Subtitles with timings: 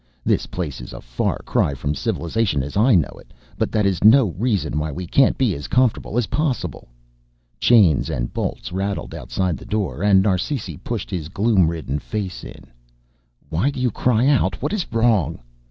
[0.25, 4.03] "This place is a far cry from civilization as I know it, but that is
[4.03, 6.87] no reason why we can't be as comfortable as possible."
[7.59, 12.63] Chains and bolts rattled outside the door and Narsisi pushed his gloom ridden face in.
[13.49, 14.59] "Why do you cry out?
[14.59, 15.37] What is wrong?"